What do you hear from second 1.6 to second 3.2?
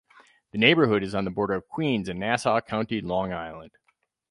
Queens and Nassau County,